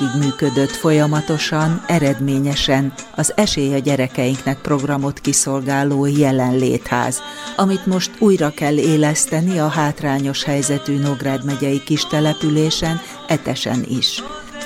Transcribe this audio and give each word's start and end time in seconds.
Évekig 0.00 0.22
működött 0.22 0.70
folyamatosan, 0.70 1.84
eredményesen 1.86 2.92
az 3.16 3.32
Esély 3.36 3.74
a 3.74 3.78
gyerekeinknek 3.78 4.58
programot 4.58 5.20
kiszolgáló 5.20 6.06
jelenlétház, 6.06 7.22
amit 7.56 7.86
most 7.86 8.10
újra 8.18 8.50
kell 8.50 8.76
éleszteni 8.76 9.58
a 9.58 9.68
hátrányos 9.68 10.44
helyzetű 10.44 10.98
Nógrád 10.98 11.44
megyei 11.44 11.82
kis 11.84 12.06
településen, 12.06 13.00
Etesen 13.28 13.84
is. 13.88 14.22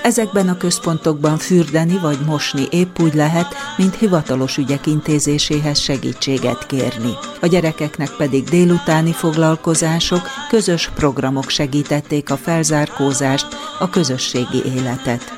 Ezekben 0.09 0.49
a 0.49 0.57
központokban 0.57 1.37
fürdeni 1.37 1.99
vagy 1.99 2.19
mosni 2.27 2.67
épp 2.71 2.99
úgy 2.99 3.15
lehet, 3.15 3.55
mint 3.77 3.95
hivatalos 3.95 4.57
ügyek 4.57 4.87
intézéséhez 4.87 5.79
segítséget 5.79 6.67
kérni. 6.67 7.13
A 7.41 7.47
gyerekeknek 7.47 8.11
pedig 8.17 8.45
délutáni 8.45 9.13
foglalkozások, 9.13 10.21
közös 10.49 10.91
programok 10.95 11.49
segítették 11.49 12.31
a 12.31 12.37
felzárkózást, 12.37 13.47
a 13.79 13.91
közösségi 13.91 14.63
életet. 14.65 15.37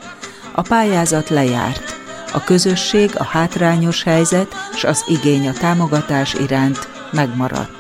A 0.55 0.63
pályázat 0.63 1.29
lejárt. 1.29 1.97
A 2.33 2.45
közösség, 2.45 3.11
a 3.15 3.25
hátrányos 3.25 4.03
helyzet 4.03 4.55
és 4.75 4.85
az 4.85 5.05
igény 5.09 5.49
a 5.49 5.53
támogatás 5.53 6.35
iránt 6.35 6.89
megmaradt. 7.13 7.80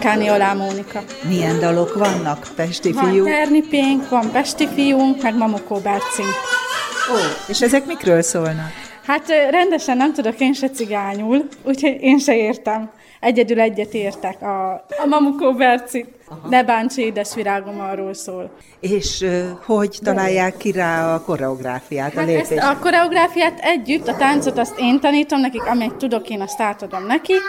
Csonkáni 0.00 0.30
Olá 0.30 0.52
Mónika. 0.52 1.02
Milyen 1.28 1.58
dalok 1.58 1.94
vannak? 1.94 2.48
Pesti 2.56 2.92
fiú? 2.92 3.22
Van 3.22 3.32
Terni 3.32 3.60
Pénk, 3.60 4.08
van 4.08 4.30
Pesti 4.30 4.68
fiúnk, 4.68 5.22
meg 5.22 5.36
Mamukó 5.36 5.74
Berci. 5.74 6.22
Ó, 7.12 7.16
és 7.48 7.62
ezek 7.62 7.86
mikről 7.86 8.22
szólnak? 8.22 8.70
Hát 9.06 9.28
rendesen 9.50 9.96
nem 9.96 10.12
tudok 10.12 10.40
én 10.40 10.52
se 10.52 10.70
cigányul, 10.70 11.48
úgyhogy 11.62 11.96
én 12.00 12.18
se 12.18 12.36
értem. 12.36 12.90
Egyedül 13.20 13.60
egyet 13.60 13.94
értek. 13.94 14.42
A, 14.42 14.72
a 14.72 15.06
Mamukó 15.08 15.52
Berci. 15.54 16.06
Ne 16.48 16.64
bánts, 16.64 16.96
édes 16.96 17.34
virágom 17.34 17.80
arról 17.80 18.14
szól. 18.14 18.50
És 18.80 19.20
uh, 19.20 19.44
hogy 19.64 19.98
találják 20.02 20.56
ki 20.56 20.72
rá 20.72 21.14
a 21.14 21.20
koreográfiát, 21.20 22.12
hát 22.12 22.24
a 22.24 22.26
lépést? 22.26 22.50
Ezt 22.50 22.66
a 22.66 22.78
koreográfiát 22.78 23.58
együtt, 23.62 24.08
a 24.08 24.16
táncot 24.16 24.58
azt 24.58 24.78
én 24.78 25.00
tanítom 25.00 25.40
nekik, 25.40 25.64
amit 25.64 25.94
tudok, 25.94 26.28
én 26.28 26.40
azt 26.40 26.60
átadom 26.60 27.06
nekik 27.06 27.42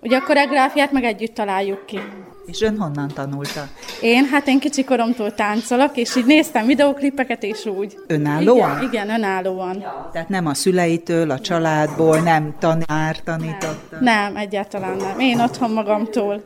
Ugye 0.00 0.16
a 0.16 0.22
koreográfiát 0.22 0.92
meg 0.92 1.04
együtt 1.04 1.34
találjuk 1.34 1.86
ki. 1.86 2.00
És 2.46 2.60
ön 2.60 2.78
honnan 2.78 3.08
tanulta? 3.14 3.68
Én, 4.00 4.24
hát 4.24 4.46
én 4.46 4.58
kicsi 4.58 4.84
koromtól 4.84 5.34
táncolok, 5.34 5.96
és 5.96 6.16
így 6.16 6.24
néztem 6.24 6.66
videóklipeket, 6.66 7.42
és 7.42 7.66
úgy. 7.66 7.98
Önállóan? 8.06 8.70
Igen, 8.70 8.82
igen 8.92 9.10
önállóan. 9.10 9.84
Tehát 10.12 10.28
nem 10.28 10.46
a 10.46 10.54
szüleitől, 10.54 11.30
a 11.30 11.38
családból, 11.38 12.18
nem 12.18 12.54
tanár 12.58 13.16
tanította? 13.24 13.76
Nem, 13.90 14.00
nem 14.00 14.36
egyáltalán 14.36 14.96
nem. 14.96 15.18
Én 15.18 15.40
otthon 15.40 15.70
magamtól. 15.70 16.42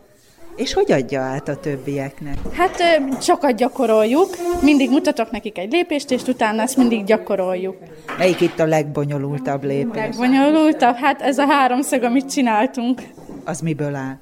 És 0.57 0.73
hogy 0.73 0.93
adja 0.93 1.21
át 1.21 1.49
a 1.49 1.57
többieknek? 1.57 2.37
Hát 2.53 2.83
sokat 3.21 3.57
gyakoroljuk, 3.57 4.29
mindig 4.63 4.91
mutatok 4.91 5.31
nekik 5.31 5.59
egy 5.59 5.73
lépést, 5.73 6.11
és 6.11 6.23
utána 6.23 6.63
ezt 6.63 6.77
mindig 6.77 7.05
gyakoroljuk. 7.05 7.77
Melyik 8.19 8.41
itt 8.41 8.59
a 8.59 8.67
legbonyolultabb 8.67 9.65
lépés? 9.65 10.03
Legbonyolultabb? 10.03 10.97
Hát 10.97 11.21
ez 11.21 11.39
a 11.39 11.47
háromszög, 11.47 12.03
amit 12.03 12.31
csináltunk. 12.31 13.03
Az 13.45 13.61
miből 13.61 13.95
áll? 13.95 14.19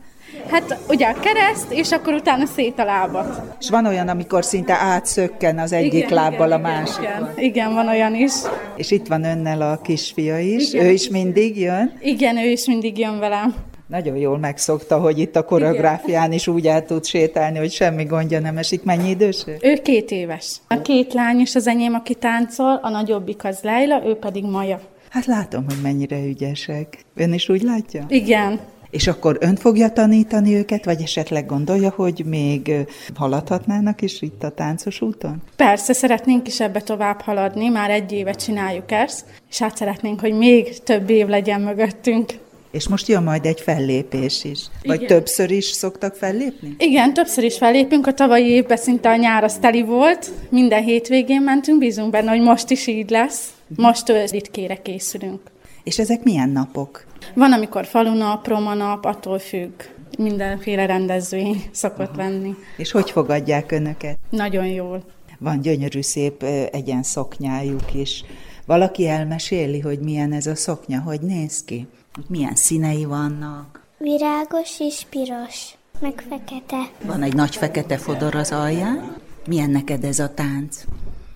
Hát 0.50 0.78
ugye 0.88 1.06
a 1.06 1.20
kereszt, 1.20 1.72
és 1.72 1.90
akkor 1.90 2.12
utána 2.12 2.46
szét 2.46 2.78
a 2.78 2.84
lábat. 2.84 3.56
És 3.60 3.70
van 3.70 3.86
olyan, 3.86 4.08
amikor 4.08 4.44
szinte 4.44 4.74
átszökken 4.74 5.58
az 5.58 5.72
egyik 5.72 5.92
igen, 5.92 6.14
lábbal 6.14 6.46
igen, 6.46 6.58
a 6.58 6.62
másik. 6.62 7.02
Igen, 7.02 7.32
igen, 7.36 7.74
van 7.74 7.88
olyan 7.88 8.14
is. 8.14 8.32
És 8.76 8.90
itt 8.90 9.06
van 9.06 9.24
önnel 9.24 9.62
a 9.62 9.80
kisfia 9.82 10.38
is, 10.38 10.72
igen. 10.72 10.86
ő 10.86 10.90
is 10.90 11.08
mindig 11.08 11.58
jön? 11.58 11.92
Igen, 12.00 12.36
ő 12.36 12.50
is 12.50 12.66
mindig 12.66 12.98
jön 12.98 13.18
velem. 13.18 13.54
Nagyon 13.86 14.16
jól 14.16 14.38
megszokta, 14.38 14.98
hogy 14.98 15.18
itt 15.18 15.36
a 15.36 15.44
koreográfián 15.44 16.32
is 16.32 16.48
úgy 16.48 16.66
át 16.66 16.86
tud 16.86 17.04
sétálni, 17.04 17.58
hogy 17.58 17.70
semmi 17.70 18.04
gondja 18.04 18.40
nem 18.40 18.56
esik. 18.56 18.82
Mennyi 18.82 19.08
idős 19.08 19.44
ő? 19.46 19.56
Ő 19.60 19.74
két 19.74 20.10
éves. 20.10 20.56
A 20.68 20.80
két 20.82 21.12
lány 21.12 21.38
is 21.38 21.54
az 21.54 21.66
enyém, 21.66 21.94
aki 21.94 22.14
táncol, 22.14 22.80
a 22.82 22.88
nagyobbik 22.88 23.44
az 23.44 23.58
Leila, 23.62 24.02
ő 24.06 24.14
pedig 24.14 24.44
Maja. 24.44 24.80
Hát 25.08 25.26
látom, 25.26 25.64
hogy 25.64 25.78
mennyire 25.82 26.24
ügyesek. 26.24 27.04
Ön 27.14 27.32
is 27.32 27.48
úgy 27.48 27.62
látja? 27.62 28.04
Igen. 28.08 28.60
És 28.90 29.06
akkor 29.06 29.36
ön 29.40 29.56
fogja 29.56 29.92
tanítani 29.92 30.54
őket, 30.54 30.84
vagy 30.84 31.02
esetleg 31.02 31.46
gondolja, 31.46 31.90
hogy 31.90 32.24
még 32.26 32.72
haladhatnának 33.14 34.02
is 34.02 34.22
itt 34.22 34.42
a 34.42 34.50
táncos 34.50 35.00
úton? 35.00 35.42
Persze, 35.56 35.92
szeretnénk 35.92 36.46
is 36.46 36.60
ebbe 36.60 36.80
tovább 36.80 37.20
haladni, 37.20 37.68
már 37.68 37.90
egy 37.90 38.12
éve 38.12 38.32
csináljuk 38.32 38.92
ezt, 38.92 39.24
és 39.50 39.58
hát 39.58 39.76
szeretnénk, 39.76 40.20
hogy 40.20 40.32
még 40.32 40.82
több 40.82 41.10
év 41.10 41.26
legyen 41.26 41.60
mögöttünk. 41.60 42.32
És 42.70 42.88
most 42.88 43.08
jön 43.08 43.22
majd 43.22 43.46
egy 43.46 43.60
fellépés 43.60 44.44
is. 44.44 44.60
Vagy 44.82 45.02
Igen. 45.02 45.06
többször 45.06 45.50
is 45.50 45.64
szoktak 45.64 46.14
fellépni? 46.14 46.74
Igen, 46.78 47.14
többször 47.14 47.44
is 47.44 47.56
fellépünk. 47.56 48.06
A 48.06 48.14
tavalyi 48.14 48.48
évben 48.48 48.76
szinte 48.76 49.10
a 49.10 49.16
nyár 49.16 49.44
az 49.44 49.58
teli 49.60 49.82
volt. 49.82 50.30
Minden 50.48 50.82
hétvégén 50.82 51.42
mentünk, 51.42 51.78
bízunk 51.78 52.10
benne, 52.10 52.30
hogy 52.30 52.40
most 52.40 52.70
is 52.70 52.86
így 52.86 53.10
lesz. 53.10 53.48
Most 53.76 54.12
ritkére 54.30 54.82
készülünk. 54.82 55.40
És 55.82 55.98
ezek 55.98 56.22
milyen 56.22 56.48
napok? 56.48 57.04
Van, 57.34 57.52
amikor 57.52 57.84
falunap, 57.86 58.46
romanap, 58.46 59.04
attól 59.04 59.38
függ. 59.38 59.72
Mindenféle 60.18 60.86
rendezvény 60.86 61.62
szokott 61.70 62.16
lenni. 62.16 62.54
És 62.76 62.90
hogy 62.90 63.10
fogadják 63.10 63.72
önöket? 63.72 64.18
Nagyon 64.30 64.66
jól. 64.66 65.04
Van 65.38 65.60
gyönyörű 65.60 66.00
szép 66.00 66.42
egyen 66.72 67.02
szoknyájuk 67.02 67.94
is. 67.94 68.24
Valaki 68.66 69.08
elmeséli, 69.08 69.80
hogy 69.80 69.98
milyen 69.98 70.32
ez 70.32 70.46
a 70.46 70.54
szoknya, 70.54 71.00
hogy 71.00 71.20
néz 71.20 71.64
ki? 71.64 71.86
Milyen 72.28 72.54
színei 72.54 73.04
vannak? 73.04 73.86
Virágos 73.98 74.80
és 74.80 75.06
piros, 75.10 75.74
meg 76.00 76.24
fekete. 76.28 76.90
Van 77.04 77.22
egy 77.22 77.34
nagy 77.34 77.56
fekete 77.56 77.96
fodor 77.96 78.34
az 78.34 78.52
alján? 78.52 79.16
Milyen 79.46 79.70
neked 79.70 80.04
ez 80.04 80.18
a 80.18 80.34
tánc? 80.34 80.84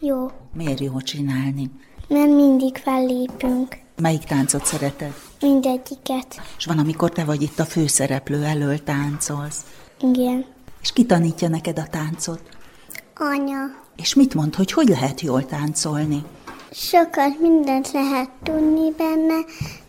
Jó. 0.01 0.31
Miért 0.55 0.81
jó 0.81 1.01
csinálni? 1.01 1.71
Mert 2.09 2.35
mindig 2.35 2.77
fellépünk. 2.77 3.83
Melyik 4.01 4.25
táncot 4.25 4.65
szereted? 4.65 5.13
Mindegyiket. 5.41 6.41
És 6.59 6.65
van, 6.67 6.79
amikor 6.79 7.11
te 7.11 7.25
vagy 7.25 7.43
itt 7.43 7.59
a 7.59 7.65
főszereplő 7.65 8.45
elől 8.45 8.83
táncolsz? 8.83 9.61
Igen. 10.01 10.45
És 10.83 10.93
ki 10.93 11.05
tanítja 11.05 11.49
neked 11.49 11.79
a 11.79 11.87
táncot? 11.91 12.41
Anya. 13.15 13.83
És 13.97 14.15
mit 14.15 14.35
mond, 14.35 14.55
hogy 14.55 14.73
hogy 14.73 14.89
lehet 14.89 15.21
jól 15.21 15.47
táncolni? 15.47 16.25
Sokat 16.73 17.41
mindent 17.41 17.93
lehet 17.93 18.31
tudni 18.43 18.91
benne, 18.97 19.39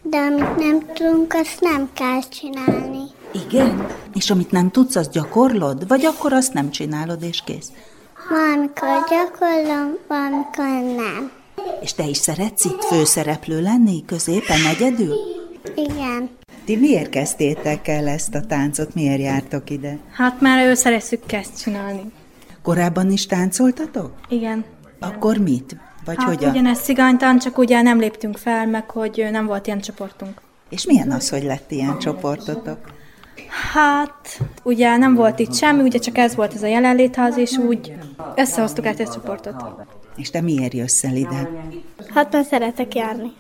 de 0.02 0.18
amit 0.18 0.56
nem 0.56 0.80
tudunk, 0.94 1.34
azt 1.34 1.62
nem 1.62 1.90
kell 1.94 2.22
csinálni. 2.22 3.04
Igen? 3.32 3.88
És 4.14 4.30
amit 4.30 4.52
nem 4.52 4.72
tudsz, 4.72 4.96
azt 4.96 5.12
gyakorlod? 5.12 5.88
Vagy 5.88 6.06
akkor 6.06 6.34
azt 6.34 6.54
nem 6.54 6.70
csinálod, 6.70 7.24
és 7.24 7.42
kész? 7.46 7.72
Valamikor 8.30 9.06
gyakorlom, 9.10 9.98
valamikor 10.08 10.96
nem. 10.96 11.32
És 11.82 11.94
te 11.94 12.06
is 12.08 12.18
szeretsz 12.18 12.66
itt 12.66 12.84
főszereplő 12.84 13.62
lenni, 13.62 14.06
középen, 14.06 14.66
egyedül? 14.66 15.16
Igen. 15.76 16.30
Ti 16.66 16.76
miért 16.76 17.10
kezdtétek 17.10 17.88
el 17.88 18.08
ezt 18.08 18.36
a 18.36 18.42
táncot? 18.42 18.94
Miért 18.94 19.22
jártok 19.22 19.70
ide? 19.70 19.98
Hát 20.12 20.42
már 20.42 20.68
ő 20.68 20.74
szeretszük 20.74 21.26
kezd 21.26 21.58
csinálni. 21.58 22.12
Korábban 22.62 23.12
is 23.12 23.26
táncoltatok? 23.26 24.12
Igen. 24.30 24.66
Akkor 25.00 25.38
mit? 25.38 25.76
Vagy 26.06 26.16
hát 26.18 26.28
hogyan? 26.28 26.52
ugyanez 26.52 26.80
cigánytán, 26.80 27.40
csak 27.40 27.58
ugye 27.58 27.82
nem 27.82 28.00
léptünk 28.00 28.38
fel, 28.38 28.68
meg 28.68 28.90
hogy 28.90 29.28
nem 29.32 29.46
volt 29.46 29.68
ilyen 29.68 29.80
csoportunk. 29.80 30.42
És 30.70 30.86
milyen 30.86 31.12
az, 31.12 31.30
hogy 31.30 31.44
lett 31.44 31.72
ilyen 31.72 32.00
csoportotok? 32.00 32.78
Hát, 33.74 34.40
ugye 34.64 34.98
nem 34.98 35.16
volt 35.16 35.40
itt 35.40 35.54
semmi, 35.54 35.82
ugye 35.82 36.00
csak 36.00 36.18
ez 36.18 36.36
volt 36.36 36.54
ez 36.54 36.64
a 36.64 36.68
jelenlétház, 36.68 37.38
és 37.38 37.58
úgy 37.58 37.94
összehoztuk 38.36 38.86
ezt 38.86 39.00
a 39.00 39.14
csoportot. 39.14 39.64
És 40.16 40.30
te 40.30 40.42
miért 40.42 40.74
jössz 40.74 41.04
el 41.04 41.16
ide? 41.16 41.50
Hát 42.14 42.32
mert 42.32 42.48
szeretek 42.48 42.96
járni. 42.96 43.32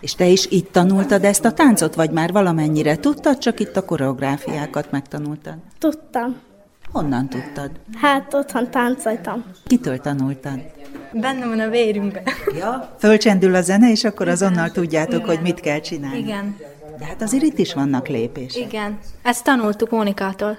És 0.00 0.14
te 0.14 0.26
is 0.26 0.46
itt 0.46 0.72
tanultad 0.72 1.24
ezt 1.24 1.44
a 1.44 1.52
táncot, 1.52 1.94
vagy 1.94 2.10
már 2.10 2.32
valamennyire 2.32 2.96
tudtad, 2.96 3.38
csak 3.38 3.60
itt 3.60 3.76
a 3.76 3.84
koreográfiákat 3.84 4.90
megtanultad? 4.90 5.54
Tudtam. 5.78 6.36
Honnan 6.92 7.28
tudtad? 7.28 7.70
Hát 7.94 8.34
otthon 8.34 8.70
táncoltam. 8.70 9.44
Kitől 9.66 9.98
tanultad? 9.98 10.60
Benne 11.12 11.46
van 11.46 11.60
a 11.60 11.68
vérünkben. 11.68 12.22
Ja, 12.58 12.96
fölcsendül 12.98 13.54
a 13.54 13.62
zene, 13.62 13.90
és 13.90 14.04
akkor 14.04 14.28
azonnal 14.28 14.70
tudjátok, 14.70 15.14
Igen. 15.14 15.26
hogy 15.26 15.40
mit 15.40 15.60
kell 15.60 15.80
csinálni. 15.80 16.18
Igen. 16.18 16.56
De 16.98 17.04
hát 17.04 17.22
azért 17.22 17.42
itt 17.42 17.58
is 17.58 17.74
vannak 17.74 18.08
lépések. 18.08 18.62
Igen. 18.62 18.98
Ezt 19.22 19.44
tanultuk 19.44 19.90
Mónikától. 19.90 20.58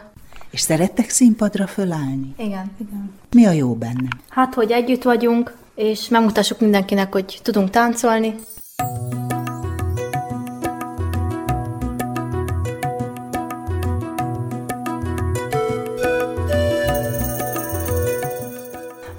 És 0.52 0.62
szerettek 0.62 1.10
színpadra 1.10 1.68
fölállni? 1.68 2.34
Igen, 2.38 2.72
igen. 2.78 3.14
Mi 3.32 3.46
a 3.46 3.52
jó 3.52 3.74
benne? 3.74 4.08
Hát, 4.30 4.54
hogy 4.54 4.72
együtt 4.72 5.04
vagyunk, 5.04 5.54
és 5.76 6.10
megmutassuk 6.10 6.60
mindenkinek, 6.60 7.12
hogy 7.12 7.40
tudunk 7.44 7.70
táncolni. 7.70 8.36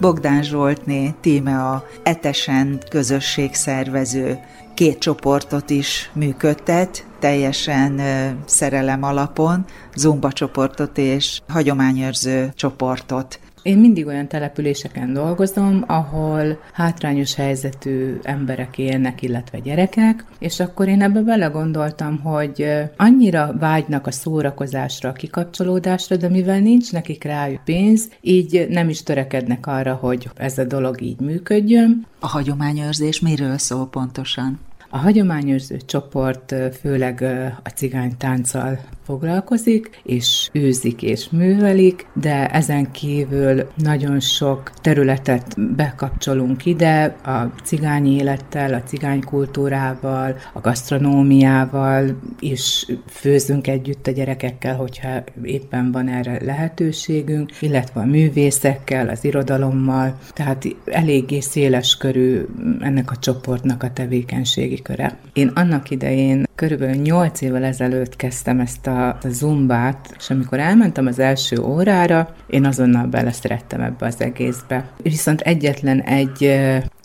Bogdán 0.05 0.43
Zsoltné, 0.43 1.15
tíme 1.21 1.63
a 1.63 1.85
Etesen 2.03 2.79
közösségszervező 2.91 4.39
két 4.75 4.99
csoportot 4.99 5.71
is 5.71 6.11
működtet, 6.15 7.07
teljesen 7.19 8.01
szerelem 8.47 9.03
alapon, 9.03 9.65
zumba 9.95 10.33
csoportot 10.33 10.99
és 10.99 11.41
hagyományőrző 11.49 12.53
csoportot. 12.55 13.41
Én 13.65 13.79
mindig 13.79 14.07
olyan 14.07 14.29
településeken 14.29 15.13
dolgozom, 15.13 15.85
ahol 15.87 16.59
hátrányos 16.73 17.35
helyzetű 17.35 18.19
emberek 18.23 18.79
élnek, 18.79 19.23
illetve 19.23 19.59
gyerekek, 19.59 20.25
és 20.39 20.61
akkor 20.61 20.89
én 20.89 21.03
ebbe 21.03 21.21
belegondoltam, 21.21 22.19
hogy 22.21 22.67
annyira 22.97 23.55
vágynak 23.59 24.07
a 24.07 24.11
szórakozásra, 24.11 25.09
a 25.09 25.13
kikapcsolódásra, 25.13 26.17
de 26.17 26.29
mivel 26.29 26.61
nincs 26.61 26.93
nekik 26.93 27.25
rájuk 27.25 27.65
pénz, 27.65 28.09
így 28.21 28.67
nem 28.69 28.89
is 28.89 29.03
törekednek 29.03 29.67
arra, 29.67 29.95
hogy 29.95 30.29
ez 30.37 30.59
a 30.59 30.65
dolog 30.65 31.03
így 31.03 31.21
működjön. 31.21 32.07
A 32.21 32.29
hagyományőrzés 32.29 33.21
miről 33.21 33.59
szól 33.59 33.89
pontosan? 33.89 34.61
A 34.91 34.99
hagyományőrző 34.99 35.77
csoport 35.87 36.55
főleg 36.81 37.23
a 37.63 37.69
cigány 37.69 38.17
tánccal 38.17 38.79
foglalkozik, 39.05 40.01
és 40.03 40.49
őzik 40.53 41.03
és 41.03 41.29
művelik, 41.31 42.07
de 42.13 42.49
ezen 42.49 42.91
kívül 42.91 43.69
nagyon 43.77 44.21
sok 44.21 44.71
területet 44.81 45.75
bekapcsolunk 45.77 46.67
ide, 46.67 47.05
a 47.25 47.53
cigány 47.65 48.07
élettel, 48.07 48.75
a 48.75 48.83
cigány 48.83 49.25
kultúrával, 49.25 50.37
a 50.53 50.61
gasztronómiával 50.61 52.19
is 52.41 52.87
főzünk 53.07 53.67
együtt 53.67 54.07
a 54.07 54.11
gyerekekkel, 54.11 54.77
hogyha 54.77 55.25
éppen 55.43 55.93
van 55.93 56.09
erre 56.09 56.39
lehetőségünk, 56.45 57.51
illetve 57.61 58.01
a 58.01 58.05
művészekkel, 58.05 59.09
az 59.09 59.25
irodalommal, 59.25 60.19
tehát 60.33 60.65
eléggé 60.85 61.41
széles 61.41 61.97
körű 61.97 62.45
ennek 62.81 63.11
a 63.11 63.17
csoportnak 63.17 63.83
a 63.83 63.93
tevékenységi 63.93 64.83
köre. 64.83 65.19
Én 65.33 65.49
annak 65.55 65.91
idején 65.91 66.47
körülbelül 66.55 66.95
8 66.95 67.41
évvel 67.41 67.65
ezelőtt 67.65 68.17
kezdtem 68.17 68.61
ezt 68.61 68.87
a 68.87 68.95
a, 69.05 69.29
zumbát, 69.29 70.15
és 70.19 70.31
amikor 70.31 70.59
elmentem 70.59 71.07
az 71.07 71.19
első 71.19 71.59
órára, 71.59 72.35
én 72.47 72.65
azonnal 72.65 73.07
beleszerettem 73.07 73.81
ebbe 73.81 74.07
az 74.07 74.21
egészbe. 74.21 74.89
Viszont 75.03 75.41
egyetlen 75.41 76.01
egy 76.01 76.61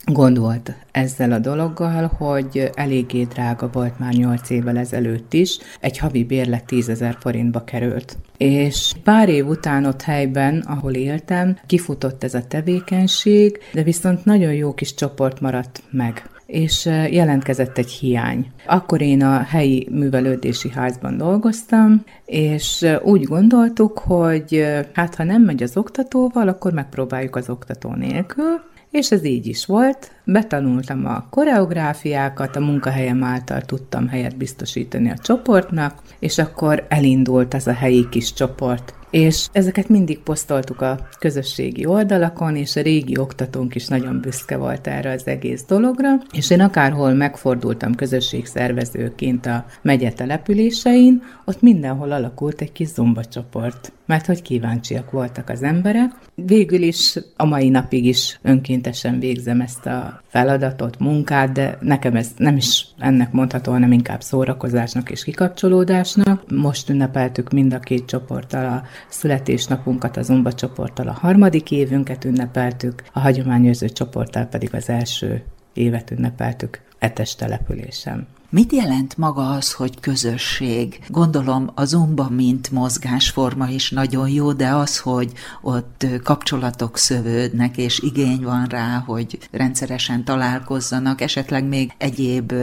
gond 0.05 0.39
volt 0.39 0.73
ezzel 0.91 1.31
a 1.31 1.39
dologgal, 1.39 2.11
hogy 2.17 2.69
eléggé 2.73 3.23
drága 3.23 3.69
volt 3.71 3.99
már 3.99 4.13
8 4.13 4.49
évvel 4.49 4.77
ezelőtt 4.77 5.33
is, 5.33 5.57
egy 5.79 5.97
havi 5.97 6.23
bérlet 6.23 6.65
10 6.65 6.89
ezer 6.89 7.17
forintba 7.19 7.63
került. 7.63 8.17
És 8.37 8.91
pár 9.03 9.29
év 9.29 9.47
után 9.47 9.85
ott 9.85 10.01
helyben, 10.01 10.63
ahol 10.67 10.93
éltem, 10.93 11.57
kifutott 11.65 12.23
ez 12.23 12.33
a 12.33 12.47
tevékenység, 12.47 13.59
de 13.73 13.83
viszont 13.83 14.25
nagyon 14.25 14.53
jó 14.53 14.73
kis 14.73 14.93
csoport 14.93 15.41
maradt 15.41 15.83
meg 15.91 16.29
és 16.49 16.85
jelentkezett 17.11 17.77
egy 17.77 17.91
hiány. 17.91 18.51
Akkor 18.67 19.01
én 19.01 19.23
a 19.23 19.37
helyi 19.39 19.87
művelődési 19.91 20.69
házban 20.69 21.17
dolgoztam, 21.17 22.03
és 22.25 22.85
úgy 23.03 23.23
gondoltuk, 23.23 23.99
hogy 23.99 24.65
hát 24.93 25.15
ha 25.15 25.23
nem 25.23 25.41
megy 25.41 25.63
az 25.63 25.77
oktatóval, 25.77 26.47
akkor 26.47 26.73
megpróbáljuk 26.73 27.35
az 27.35 27.49
oktató 27.49 27.93
nélkül, 27.93 28.61
és 28.91 29.11
ez 29.11 29.23
így 29.23 29.47
is 29.47 29.65
volt. 29.65 30.11
Betanultam 30.23 31.05
a 31.05 31.27
koreográfiákat, 31.29 32.55
a 32.55 32.59
munkahelyem 32.59 33.23
által 33.23 33.61
tudtam 33.61 34.07
helyet 34.07 34.37
biztosítani 34.37 35.09
a 35.09 35.17
csoportnak, 35.17 36.01
és 36.19 36.37
akkor 36.37 36.85
elindult 36.87 37.53
ez 37.53 37.67
a 37.67 37.73
helyi 37.73 38.09
kis 38.09 38.33
csoport 38.33 38.93
és 39.11 39.47
ezeket 39.51 39.89
mindig 39.89 40.19
posztoltuk 40.19 40.81
a 40.81 41.07
közösségi 41.19 41.85
oldalakon, 41.85 42.55
és 42.55 42.75
a 42.75 42.81
régi 42.81 43.17
oktatónk 43.17 43.75
is 43.75 43.87
nagyon 43.87 44.19
büszke 44.21 44.57
volt 44.57 44.87
erre 44.87 45.11
az 45.11 45.27
egész 45.27 45.63
dologra, 45.67 46.09
és 46.31 46.49
én 46.49 46.61
akárhol 46.61 47.13
megfordultam 47.13 47.95
közösségszervezőként 47.95 49.45
a 49.45 49.65
megye 49.81 50.11
településein, 50.11 51.23
ott 51.45 51.61
mindenhol 51.61 52.11
alakult 52.11 52.61
egy 52.61 52.71
kis 52.71 52.87
zombacsoport, 52.87 53.91
mert 54.09 54.25
hogy 54.25 54.41
kíváncsiak 54.41 55.11
voltak 55.11 55.49
az 55.49 55.63
emberek. 55.63 56.11
Végül 56.35 56.81
is 56.81 57.15
a 57.35 57.45
mai 57.45 57.69
napig 57.69 58.05
is 58.05 58.39
önkéntesen 58.41 59.19
végzem 59.19 59.61
ezt 59.61 59.85
a 59.85 60.21
feladatot, 60.27 60.99
munkát, 60.99 61.51
de 61.51 61.77
nekem 61.81 62.15
ez 62.15 62.29
nem 62.37 62.57
is 62.57 62.85
ennek 62.97 63.31
mondható, 63.31 63.71
hanem 63.71 63.91
inkább 63.91 64.21
szórakozásnak 64.21 65.11
és 65.11 65.23
kikapcsolódásnak. 65.23 66.43
Most 66.51 66.89
ünnepeltük 66.89 67.51
mind 67.51 67.73
a 67.73 67.79
két 67.79 68.05
csoporttal 68.05 68.65
a 68.65 68.83
születésnapunkat, 69.09 70.17
az 70.17 70.25
Zumba 70.25 70.53
csoporttal 70.53 71.07
a 71.07 71.17
harmadik 71.19 71.71
évünket 71.71 72.25
ünnepeltük, 72.25 73.03
a 73.13 73.19
hagyományőrző 73.19 73.89
csoporttal 73.89 74.45
pedig 74.45 74.75
az 74.75 74.89
első 74.89 75.43
évet 75.73 76.11
ünnepeltük 76.11 76.81
etes 76.99 77.35
településen. 77.35 78.27
Mit 78.51 78.71
jelent 78.71 79.17
maga 79.17 79.49
az, 79.49 79.73
hogy 79.73 79.99
közösség? 79.99 80.99
Gondolom 81.07 81.69
a 81.75 81.85
zumba, 81.85 82.29
mint 82.29 82.71
mozgásforma 82.71 83.67
is 83.67 83.91
nagyon 83.91 84.29
jó, 84.29 84.53
de 84.53 84.67
az, 84.67 84.99
hogy 84.99 85.31
ott 85.61 86.05
kapcsolatok 86.23 86.97
szövődnek, 86.97 87.77
és 87.77 87.99
igény 87.99 88.41
van 88.41 88.65
rá, 88.65 89.03
hogy 89.05 89.37
rendszeresen 89.51 90.23
találkozzanak, 90.23 91.21
esetleg 91.21 91.63
még 91.63 91.91
egyéb 91.97 92.53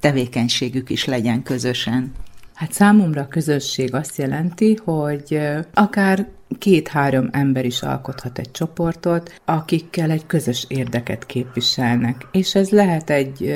tevékenységük 0.00 0.90
is 0.90 1.04
legyen 1.04 1.42
közösen. 1.42 2.12
Hát 2.54 2.72
számomra 2.72 3.20
a 3.20 3.28
közösség 3.28 3.94
azt 3.94 4.16
jelenti, 4.16 4.78
hogy 4.84 5.40
akár 5.74 6.28
két-három 6.58 7.28
ember 7.32 7.64
is 7.64 7.82
alkothat 7.82 8.38
egy 8.38 8.50
csoportot, 8.50 9.40
akikkel 9.44 10.10
egy 10.10 10.26
közös 10.26 10.64
érdeket 10.68 11.26
képviselnek. 11.26 12.26
És 12.32 12.54
ez 12.54 12.70
lehet 12.70 13.10
egy 13.10 13.54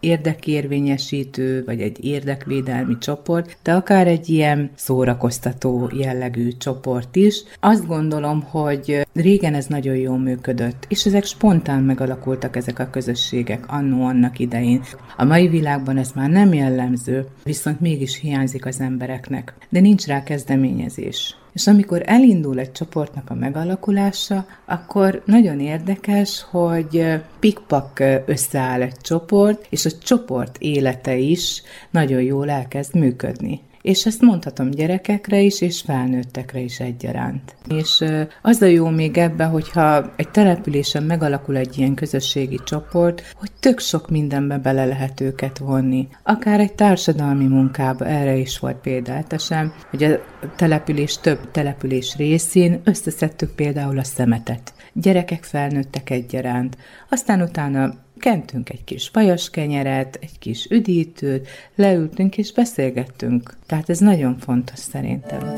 érdekérvényesítő, 0.00 1.64
vagy 1.64 1.80
egy 1.80 2.04
érdekvédelmi 2.04 2.98
csoport, 2.98 3.56
de 3.62 3.72
akár 3.72 4.06
egy 4.06 4.28
ilyen 4.28 4.70
szórakoztató 4.74 5.90
jellegű 5.94 6.48
csoport 6.58 7.16
is. 7.16 7.42
Azt 7.60 7.86
gondolom, 7.86 8.42
hogy 8.42 9.06
régen 9.14 9.54
ez 9.54 9.66
nagyon 9.66 9.96
jól 9.96 10.18
működött, 10.18 10.86
és 10.88 11.06
ezek 11.06 11.24
spontán 11.24 11.82
megalakultak 11.82 12.56
ezek 12.56 12.78
a 12.78 12.90
közösségek 12.90 13.64
annó 13.68 14.04
annak 14.04 14.38
idején. 14.38 14.82
A 15.16 15.24
mai 15.24 15.48
világban 15.48 15.96
ez 15.96 16.10
már 16.14 16.30
nem 16.30 16.52
jellemző, 16.52 17.26
viszont 17.44 17.80
mégis 17.80 18.18
hiányzik 18.20 18.66
az 18.66 18.80
embereknek, 18.80 19.54
de 19.68 19.80
nincs 19.80 20.06
rá 20.06 20.22
kezdeményezés. 20.22 21.36
És 21.54 21.66
amikor 21.66 22.02
elindul 22.04 22.58
egy 22.58 22.72
csoportnak 22.72 23.30
a 23.30 23.34
megalakulása, 23.34 24.46
akkor 24.64 25.22
nagyon 25.26 25.60
érdekes, 25.60 26.44
hogy 26.50 27.04
pikpak 27.38 28.02
összeáll 28.26 28.82
egy 28.82 28.96
csoport, 29.00 29.66
és 29.70 29.84
a 29.84 29.98
csoport 30.02 30.56
élete 30.58 31.16
is 31.16 31.62
nagyon 31.90 32.22
jól 32.22 32.50
elkezd 32.50 32.94
működni 32.94 33.60
és 33.84 34.06
ezt 34.06 34.20
mondhatom 34.20 34.70
gyerekekre 34.70 35.40
is, 35.40 35.60
és 35.60 35.80
felnőttekre 35.80 36.58
is 36.58 36.80
egyaránt. 36.80 37.56
És 37.68 38.04
az 38.42 38.62
a 38.62 38.66
jó 38.66 38.88
még 38.88 39.18
ebbe, 39.18 39.44
hogyha 39.44 40.12
egy 40.16 40.30
településen 40.30 41.02
megalakul 41.02 41.56
egy 41.56 41.78
ilyen 41.78 41.94
közösségi 41.94 42.60
csoport, 42.64 43.22
hogy 43.34 43.50
tök 43.60 43.78
sok 43.78 44.10
mindenbe 44.10 44.58
bele 44.58 44.84
lehet 44.84 45.20
őket 45.20 45.58
vonni. 45.58 46.08
Akár 46.22 46.60
egy 46.60 46.74
társadalmi 46.74 47.46
munkába, 47.46 48.06
erre 48.06 48.34
is 48.36 48.58
volt 48.58 48.76
példátesen, 48.76 49.72
hogy 49.90 50.04
a 50.04 50.18
település 50.56 51.18
több 51.18 51.50
település 51.50 52.16
részén 52.16 52.80
összeszedtük 52.84 53.50
például 53.54 53.98
a 53.98 54.04
szemetet. 54.04 54.72
Gyerekek 54.92 55.44
felnőttek 55.44 56.10
egyaránt. 56.10 56.76
Aztán 57.08 57.42
utána 57.42 57.94
kentünk 58.24 58.70
egy 58.70 58.84
kis 58.84 59.10
vajas 59.12 59.50
kenyeret, 59.50 60.18
egy 60.20 60.38
kis 60.38 60.66
üdítőt, 60.70 61.48
leültünk 61.74 62.38
és 62.38 62.52
beszélgettünk. 62.52 63.56
Tehát 63.66 63.90
ez 63.90 63.98
nagyon 63.98 64.38
fontos 64.38 64.78
szerintem. 64.78 65.54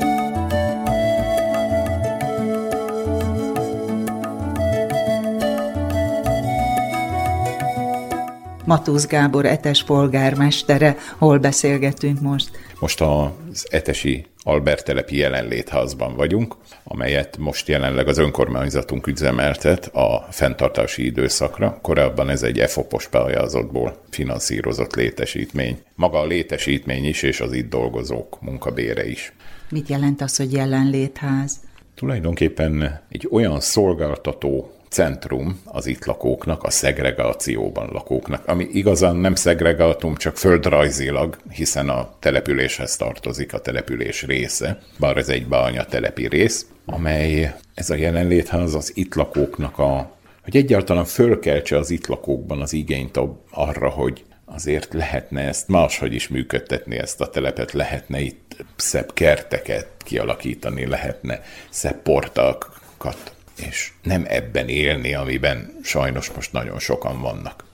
Matusz 8.65 9.07
Gábor 9.07 9.45
etes 9.45 9.83
polgármestere. 9.83 10.97
Hol 11.17 11.37
beszélgetünk 11.37 12.21
most? 12.21 12.49
Most 12.79 13.01
az 13.01 13.67
etesi 13.69 14.25
Albert 14.47 14.83
telepi 14.83 15.17
jelenlétházban 15.17 16.15
vagyunk, 16.15 16.55
amelyet 16.83 17.37
most 17.37 17.67
jelenleg 17.67 18.07
az 18.07 18.17
önkormányzatunk 18.17 19.07
üzemeltet 19.07 19.85
a 19.85 20.27
fenntartási 20.29 21.05
időszakra. 21.05 21.79
Korábban 21.81 22.29
ez 22.29 22.43
egy 22.43 22.59
EFOPOS 22.59 23.07
pályázatból 23.07 24.01
finanszírozott 24.09 24.95
létesítmény. 24.95 25.79
Maga 25.95 26.19
a 26.19 26.25
létesítmény 26.25 27.05
is, 27.05 27.21
és 27.21 27.39
az 27.39 27.53
itt 27.53 27.69
dolgozók 27.69 28.41
munkabére 28.41 29.07
is. 29.07 29.33
Mit 29.69 29.89
jelent 29.89 30.21
az, 30.21 30.37
hogy 30.37 30.53
jelenlétház? 30.53 31.59
Tulajdonképpen 31.95 33.01
egy 33.09 33.27
olyan 33.31 33.59
szolgáltató 33.59 34.76
centrum 34.97 35.61
az 35.65 35.85
itt 35.85 36.05
lakóknak, 36.05 36.63
a 36.63 36.69
szegregációban 36.69 37.89
lakóknak, 37.91 38.47
ami 38.47 38.67
igazán 38.71 39.15
nem 39.15 39.35
szegregátum, 39.35 40.15
csak 40.15 40.37
földrajzilag, 40.37 41.37
hiszen 41.49 41.89
a 41.89 42.09
településhez 42.19 42.95
tartozik 42.95 43.53
a 43.53 43.59
település 43.59 44.23
része, 44.23 44.79
bár 44.99 45.17
ez 45.17 45.29
egy 45.29 45.47
bánya 45.47 45.85
telepi 45.85 46.27
rész, 46.27 46.65
amely 46.85 47.55
ez 47.73 47.89
a 47.89 47.95
jelenlétház 47.95 48.73
az 48.73 48.91
itt 48.95 49.15
lakóknak 49.15 49.79
a 49.79 50.15
hogy 50.43 50.57
egyáltalán 50.57 51.05
fölkeltse 51.05 51.77
az 51.77 51.89
itt 51.89 52.07
lakókban 52.07 52.61
az 52.61 52.73
igényt 52.73 53.19
arra, 53.51 53.89
hogy 53.89 54.23
azért 54.45 54.93
lehetne 54.93 55.41
ezt 55.41 55.67
máshogy 55.67 56.13
is 56.13 56.27
működtetni, 56.27 56.97
ezt 56.97 57.21
a 57.21 57.29
telepet, 57.29 57.71
lehetne 57.71 58.19
itt 58.19 58.55
szebb 58.75 59.13
kerteket 59.13 59.87
kialakítani, 59.97 60.85
lehetne 60.85 61.41
szebb 61.69 62.01
portákat, 62.01 63.36
és 63.57 63.91
nem 64.03 64.25
ebben 64.27 64.67
élni, 64.67 65.13
amiben 65.13 65.77
sajnos 65.83 66.31
most 66.31 66.51
nagyon 66.51 66.79
sokan 66.79 67.21
vannak. 67.21 67.65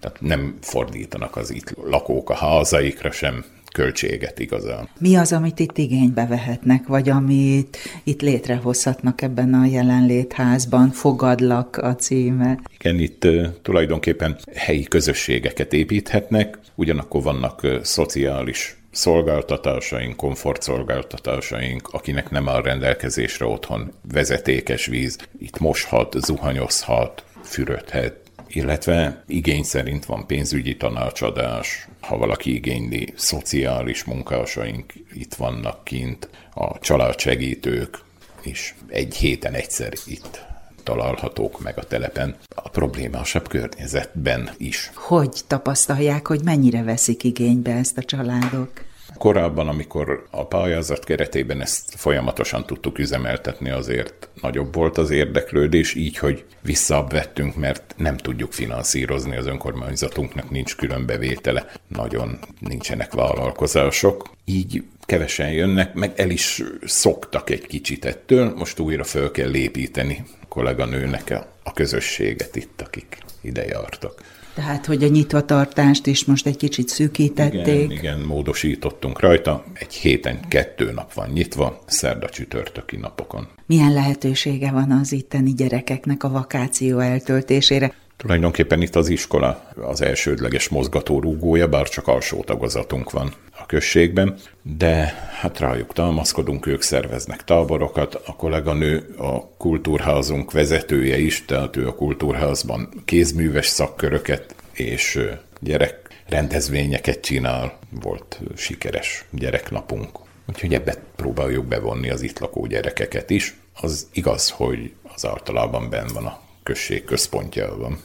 Tehát 0.00 0.20
nem 0.20 0.58
fordítanak 0.60 1.36
az 1.36 1.50
itt 1.50 1.74
lakók 1.84 2.30
a 2.30 2.34
házaikra 2.34 3.10
sem, 3.10 3.44
költséget 3.72 4.38
igazán. 4.38 4.88
Mi 4.98 5.16
az, 5.16 5.32
amit 5.32 5.58
itt 5.58 5.78
igénybe 5.78 6.26
vehetnek, 6.26 6.86
vagy 6.86 7.08
amit 7.08 7.78
itt 8.04 8.20
létrehozhatnak 8.20 9.22
ebben 9.22 9.54
a 9.54 9.66
jelenlétházban? 9.66 10.90
Fogadlak 10.90 11.76
a 11.76 11.94
címe. 11.94 12.58
Igen, 12.78 12.98
itt 12.98 13.26
tulajdonképpen 13.62 14.38
helyi 14.54 14.82
közösségeket 14.82 15.72
építhetnek, 15.72 16.58
ugyanakkor 16.74 17.22
vannak 17.22 17.66
szociális 17.82 18.77
szolgáltatásaink, 18.90 20.16
komfortszolgáltatásaink, 20.16 21.88
akinek 21.88 22.30
nem 22.30 22.48
áll 22.48 22.62
rendelkezésre 22.62 23.46
otthon 23.46 23.92
vezetékes 24.12 24.86
víz, 24.86 25.18
itt 25.38 25.58
moshat, 25.58 26.14
zuhanyozhat, 26.20 27.24
fürödhet, 27.42 28.16
illetve 28.48 29.24
igény 29.26 29.62
szerint 29.62 30.04
van 30.04 30.26
pénzügyi 30.26 30.76
tanácsadás, 30.76 31.88
ha 32.00 32.16
valaki 32.16 32.54
igényli, 32.54 33.12
szociális 33.16 34.04
munkásaink 34.04 34.92
itt 35.12 35.34
vannak 35.34 35.84
kint, 35.84 36.28
a 36.54 36.78
családsegítők 36.78 37.98
is 38.42 38.74
egy 38.88 39.16
héten 39.16 39.54
egyszer 39.54 39.92
itt 40.06 40.47
találhatók 40.88 41.62
meg 41.62 41.78
a 41.78 41.82
telepen, 41.82 42.36
a 42.54 42.68
problémásabb 42.68 43.48
környezetben 43.48 44.50
is. 44.56 44.90
Hogy 44.94 45.40
tapasztalják, 45.46 46.26
hogy 46.26 46.40
mennyire 46.44 46.82
veszik 46.82 47.24
igénybe 47.24 47.72
ezt 47.72 47.98
a 47.98 48.02
családok? 48.02 48.70
Korábban, 49.18 49.68
amikor 49.68 50.26
a 50.30 50.46
pályázat 50.46 51.04
keretében 51.04 51.60
ezt 51.60 51.94
folyamatosan 51.96 52.66
tudtuk 52.66 52.98
üzemeltetni, 52.98 53.70
azért 53.70 54.28
nagyobb 54.40 54.74
volt 54.74 54.98
az 54.98 55.10
érdeklődés, 55.10 55.94
így, 55.94 56.18
hogy 56.18 56.44
visszavettünk, 56.60 57.56
mert 57.56 57.94
nem 57.96 58.16
tudjuk 58.16 58.52
finanszírozni 58.52 59.36
az 59.36 59.46
önkormányzatunknak, 59.46 60.50
nincs 60.50 60.76
külön 60.76 61.06
bevétele, 61.06 61.66
nagyon 61.88 62.38
nincsenek 62.60 63.12
vállalkozások. 63.12 64.30
Így 64.44 64.84
kevesen 65.08 65.52
jönnek, 65.52 65.94
meg 65.94 66.12
el 66.16 66.30
is 66.30 66.62
szoktak 66.84 67.50
egy 67.50 67.66
kicsit 67.66 68.04
ettől, 68.04 68.54
most 68.56 68.78
újra 68.78 69.04
föl 69.04 69.30
kell 69.30 69.50
lépíteni 69.50 70.24
a 70.42 70.46
kolléganőnek 70.48 71.30
a, 71.64 71.72
közösséget 71.72 72.56
itt, 72.56 72.80
akik 72.80 73.18
ide 73.40 73.64
jártak. 73.64 74.22
Tehát, 74.54 74.86
hogy 74.86 75.04
a 75.04 75.08
nyitvatartást 75.08 76.06
is 76.06 76.24
most 76.24 76.46
egy 76.46 76.56
kicsit 76.56 76.88
szűkítették. 76.88 77.66
Igen, 77.66 77.90
igen, 77.90 78.18
módosítottunk 78.18 79.20
rajta. 79.20 79.64
Egy 79.72 79.94
héten 79.94 80.40
kettő 80.48 80.92
nap 80.92 81.12
van 81.12 81.28
nyitva, 81.28 81.82
szerda 81.86 82.28
csütörtöki 82.28 82.96
napokon. 82.96 83.48
Milyen 83.66 83.92
lehetősége 83.92 84.70
van 84.70 84.90
az 84.90 85.12
itteni 85.12 85.54
gyerekeknek 85.54 86.24
a 86.24 86.28
vakáció 86.28 86.98
eltöltésére? 86.98 87.94
Tulajdonképpen 88.18 88.82
itt 88.82 88.96
az 88.96 89.08
iskola 89.08 89.70
az 89.80 90.00
elsődleges 90.00 90.68
mozgatórúgója, 90.68 91.68
bár 91.68 91.88
csak 91.88 92.08
alsó 92.08 92.42
tagozatunk 92.44 93.10
van 93.10 93.32
a 93.58 93.66
községben, 93.66 94.36
de 94.62 95.14
hát 95.40 95.58
rájuk 95.58 95.92
támaszkodunk, 95.92 96.66
ők 96.66 96.82
szerveznek 96.82 97.44
táborokat, 97.44 98.14
a 98.14 98.36
kolléganő 98.36 99.14
a 99.18 99.48
kultúrházunk 99.56 100.52
vezetője 100.52 101.18
is, 101.18 101.44
tehát 101.44 101.76
ő 101.76 101.86
a 101.86 101.94
kultúrházban 101.94 102.88
kézműves 103.04 103.66
szakköröket 103.66 104.54
és 104.72 105.20
gyerek 105.60 106.08
rendezvényeket 106.28 107.20
csinál, 107.20 107.78
volt 108.02 108.40
sikeres 108.56 109.24
gyereknapunk. 109.30 110.18
Úgyhogy 110.48 110.74
ebbe 110.74 110.94
próbáljuk 111.16 111.66
bevonni 111.66 112.10
az 112.10 112.22
itt 112.22 112.38
lakó 112.38 112.66
gyerekeket 112.66 113.30
is. 113.30 113.56
Az 113.80 114.08
igaz, 114.12 114.50
hogy 114.50 114.92
az 115.14 115.26
általában 115.26 115.90
benn 115.90 116.12
van 116.14 116.26
a 116.26 116.40
község 116.62 117.04
központjában. 117.04 117.98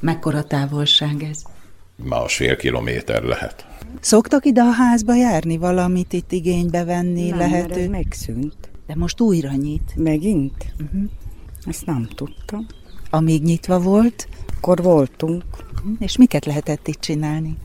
Mekkora 0.00 0.44
távolság 0.44 1.22
ez? 1.22 1.42
Másfél 2.04 2.56
kilométer 2.56 3.22
lehet. 3.22 3.66
Szoktak 4.00 4.44
ide 4.44 4.60
a 4.60 4.70
házba 4.70 5.14
járni 5.14 5.56
valamit 5.56 6.12
itt 6.12 6.32
igénybe 6.32 6.84
venni 6.84 7.28
nem, 7.28 7.38
lehető? 7.38 7.78
Mert 7.78 7.90
megszűnt. 7.90 8.70
De 8.86 8.94
most 8.96 9.20
újra 9.20 9.52
nyit. 9.52 9.92
Megint? 9.96 10.72
Uh-huh. 10.80 11.10
Ezt 11.64 11.86
nem 11.86 12.08
tudtam. 12.14 12.66
Amíg 13.10 13.42
nyitva 13.42 13.80
volt? 13.80 14.28
Akkor 14.56 14.82
voltunk. 14.82 15.44
Uh-huh. 15.74 15.92
És 15.98 16.16
miket 16.16 16.44
lehetett 16.44 16.88
itt 16.88 17.00
csinálni? 17.00 17.56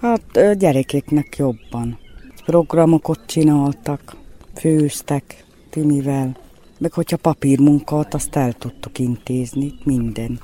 Hát 0.00 0.58
gyerekeknek 0.58 1.36
jobban. 1.36 1.98
Programokat 2.44 3.20
csináltak, 3.26 4.16
főztek 4.54 5.44
Timivel, 5.70 6.36
meg 6.78 6.92
hogyha 6.92 7.16
papírmunkát, 7.16 8.14
azt 8.14 8.36
el 8.36 8.52
tudtuk 8.52 8.98
intézni, 8.98 9.72
mindent. 9.84 10.40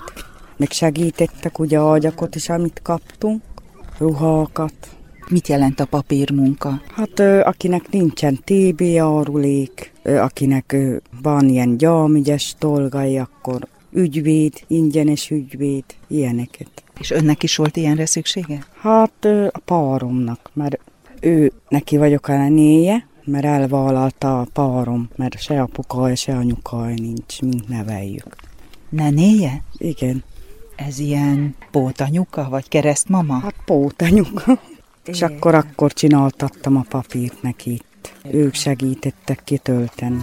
Meg 0.58 0.70
segítettek 0.70 1.58
ugye 1.58 1.78
ágyakot 1.78 2.34
is, 2.34 2.48
amit 2.48 2.80
kaptunk, 2.82 3.42
ruhákat. 3.98 4.72
Mit 5.28 5.48
jelent 5.48 5.80
a 5.80 5.84
papírmunka? 5.84 6.82
Hát 6.94 7.20
akinek 7.44 7.90
nincsen 7.90 8.38
TB 8.44 8.82
árulék, 8.98 9.92
akinek 10.02 10.76
van 11.22 11.48
ilyen 11.48 11.76
gyámügyes 11.76 12.54
dolgai, 12.58 13.18
akkor 13.18 13.66
ügyvéd, 13.92 14.52
ingyenes 14.66 15.30
ügyvéd, 15.30 15.84
ilyeneket. 16.06 16.70
És 17.00 17.10
önnek 17.10 17.42
is 17.42 17.56
volt 17.56 17.76
ilyenre 17.76 18.06
szüksége? 18.06 18.64
Hát 18.80 19.24
a 19.50 19.58
páromnak, 19.64 20.50
mert 20.52 20.78
ő 21.20 21.52
neki 21.68 21.96
vagyok 21.96 22.28
a 22.28 22.48
néje, 22.48 23.06
mert 23.24 23.44
elvállalta 23.44 24.40
a 24.40 24.46
párom, 24.52 25.08
mert 25.16 25.40
se 25.40 25.60
apukája, 25.60 26.14
se 26.14 26.36
anyukája 26.36 26.94
nincs, 26.94 27.40
mint 27.40 27.68
neveljük. 27.68 28.36
Nenéje? 28.88 29.62
Igen. 29.76 30.24
Ez 30.86 30.98
ilyen 30.98 31.54
pótanyuka, 31.70 32.48
vagy 32.48 32.68
keresztmama? 32.68 33.38
Hát 33.38 33.54
pótanyuka. 33.64 34.58
És 35.04 35.22
akkor 35.22 35.54
akkor 35.54 35.92
csináltattam 35.92 36.76
a 36.76 36.84
papírt 36.88 37.42
neki 37.42 37.72
itt. 37.72 38.14
Ők 38.30 38.54
segítettek 38.54 39.40
kitölteni. 39.44 40.20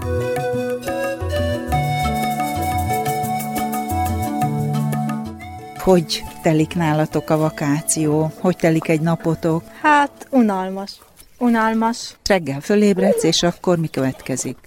Hogy 5.77 6.23
telik 6.41 6.75
nálatok 6.75 7.29
a 7.29 7.37
vakáció? 7.37 8.31
Hogy 8.39 8.55
telik 8.55 8.87
egy 8.87 9.01
napotok? 9.01 9.63
Hát, 9.81 10.27
unalmas. 10.29 10.91
Unalmas. 11.37 12.15
Reggel 12.27 12.61
fölébredsz, 12.61 13.23
és 13.23 13.43
akkor 13.43 13.77
mi 13.77 13.87
következik? 13.87 14.57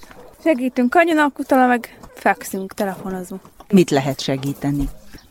Segítünk 0.42 0.94
anyanak, 0.94 1.38
utána 1.38 1.66
meg 1.66 1.98
fekszünk, 2.14 2.74
telefonozunk. 2.74 3.40
Mit 3.68 3.90
lehet 3.90 4.20
segíteni? 4.20 4.88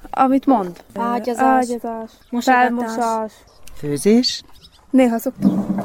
Amit 0.10 0.46
mond. 0.46 0.84
Ágyazás. 0.96 1.44
Ágyazás. 1.44 2.12
Mosogatás. 2.30 3.32
Főzés? 3.78 4.44
Néha 4.90 5.20
szoktunk. 5.20 5.82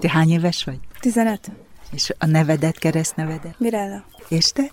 Te 0.00 0.10
hány 0.10 0.30
éves 0.30 0.64
vagy? 0.64 0.78
15. 1.00 1.50
És 1.92 2.14
a 2.18 2.26
nevedet, 2.26 2.78
keresztnevedet? 2.78 3.54
Mirella. 3.58 4.04
És 4.28 4.52
te? 4.52 4.70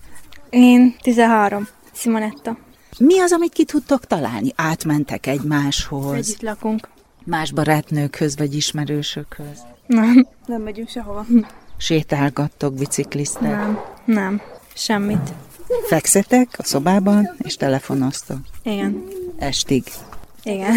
Én 0.50 0.96
13. 1.02 1.68
Simonetta. 1.92 2.58
Mi 3.00 3.20
az, 3.20 3.32
amit 3.32 3.54
ki 3.54 3.66
tudtok 3.66 4.06
találni? 4.06 4.52
Átmentek 4.56 5.28
egymáshoz? 5.28 6.16
Együtt 6.16 6.42
lakunk. 6.42 6.90
Más 7.26 7.52
barátnőkhöz 7.52 8.38
vagy 8.38 8.56
ismerősökhöz? 8.56 9.60
Nem. 9.88 10.28
Nem 10.46 10.62
megyünk 10.62 10.90
sehova. 10.90 11.26
Sétálgattok, 11.78 12.74
bicikliztek? 12.74 13.42
Nem. 13.42 13.80
Nem. 14.06 14.42
Semmit. 14.74 15.34
Fekszetek 15.88 16.56
a 16.58 16.64
szobában, 16.64 17.36
és 17.38 17.56
telefonoztok? 17.56 18.38
Igen. 18.64 19.04
Estig? 19.38 19.84
Igen. 20.44 20.76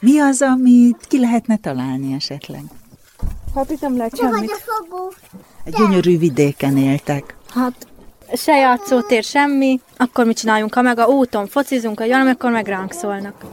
Mi 0.00 0.18
az, 0.18 0.42
amit 0.42 1.06
ki 1.08 1.20
lehetne 1.20 1.56
találni 1.56 2.14
esetleg? 2.14 2.62
Hát 3.54 3.70
itt 3.70 3.80
nem 3.80 3.96
lehet 3.96 4.16
semmit. 4.16 4.64
Egy 5.64 5.74
gyönyörű 5.74 6.18
vidéken 6.18 6.76
éltek. 6.76 7.36
Hát 7.48 7.86
se 8.36 8.56
játszótér, 8.56 9.24
semmi. 9.24 9.80
Akkor 9.96 10.26
mit 10.26 10.36
csináljunk? 10.36 10.74
Ha 10.74 10.82
meg 10.82 10.98
a 10.98 11.06
úton 11.06 11.46
focizunk, 11.46 12.00
a 12.00 12.04
valami, 12.04 12.28
akkor 12.28 12.50
meg 12.50 12.66
ránk 12.66 12.92
szólnak. 12.92 13.44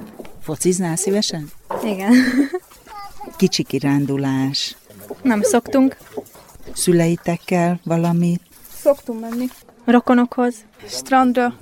Fociznál 0.44 0.96
szívesen? 0.96 1.52
Igen. 1.84 2.14
Kicsi 3.38 3.64
kirándulás. 3.64 4.76
Nem 5.22 5.42
szoktunk. 5.42 5.98
Szüleitekkel 6.74 7.80
valamit? 7.84 8.42
Szoktunk 8.82 9.20
menni. 9.20 9.48
Rokonokhoz. 9.92 10.56
Strandra, 10.88 11.54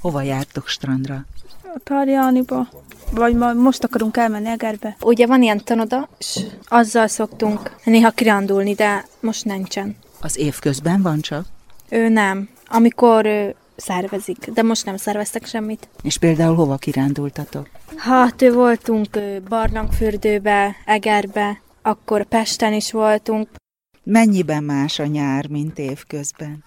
Hova 0.00 0.22
jártok 0.22 0.68
strandra? 0.68 1.24
a 1.62 1.80
Tarjániba, 1.84 2.68
vagy 3.10 3.34
ma 3.34 3.52
most 3.52 3.84
akarunk 3.84 4.16
elmenni 4.16 4.48
Egerbe. 4.48 4.96
Ugye 5.00 5.26
van 5.26 5.42
ilyen 5.42 5.64
tanoda, 5.64 6.08
és 6.18 6.40
azzal 6.68 7.06
szoktunk 7.06 7.76
néha 7.84 8.10
kirándulni, 8.10 8.74
de 8.74 9.04
most 9.20 9.44
nincsen. 9.44 9.96
Az 10.20 10.36
évközben 10.38 11.02
van 11.02 11.20
csak? 11.20 11.44
Ő 11.88 12.08
nem. 12.08 12.48
Amikor 12.68 13.26
ő 13.26 13.54
szervezik, 13.76 14.50
de 14.50 14.62
most 14.62 14.84
nem 14.84 14.96
szerveztek 14.96 15.46
semmit. 15.46 15.88
És 16.02 16.18
például 16.18 16.54
hova 16.54 16.76
kirándultatok? 16.76 17.68
Hát 17.96 18.42
ő 18.42 18.52
voltunk 18.52 19.18
Barlangfürdőbe, 19.48 20.76
Egerbe, 20.84 21.60
akkor 21.82 22.24
Pesten 22.24 22.72
is 22.72 22.92
voltunk. 22.92 23.48
Mennyiben 24.02 24.64
más 24.64 24.98
a 24.98 25.06
nyár, 25.06 25.48
mint 25.48 25.78
évközben? 25.78 26.64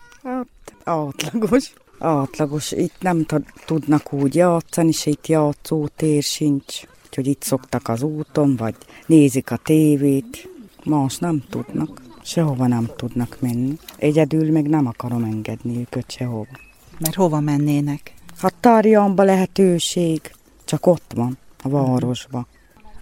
Átlagos. 0.84 1.74
Átlagos. 2.00 2.72
Itt 2.72 2.96
nem 3.00 3.26
tudnak 3.66 4.14
úgy 4.14 4.36
játszani, 4.36 4.88
és 4.88 5.06
itt 5.06 5.28
játszótér 5.28 6.24
sincs. 6.24 6.82
Úgyhogy 7.06 7.28
itt 7.28 7.42
szoktak 7.44 7.88
az 7.88 8.02
úton, 8.02 8.56
vagy 8.56 8.76
nézik 9.06 9.52
a 9.52 9.58
tévét. 9.58 10.50
Más 10.84 11.18
nem 11.18 11.44
tudnak. 11.50 12.02
Sehova 12.24 12.68
nem 12.68 12.90
tudnak 12.96 13.38
menni. 13.40 13.78
Egyedül 13.98 14.52
meg 14.52 14.70
nem 14.70 14.86
akarom 14.86 15.24
engedni 15.24 15.78
őket 15.80 16.12
sehova. 16.12 16.60
Mert 17.00 17.16
hova 17.16 17.40
mennének? 17.40 18.14
Hát 18.38 18.54
Tarjanba 18.60 19.24
lehetőség, 19.24 20.22
csak 20.66 20.86
ott 20.86 21.12
van, 21.16 21.38
a 21.64 21.70
városba. 21.70 22.48